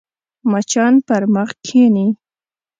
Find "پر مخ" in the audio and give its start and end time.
1.07-1.49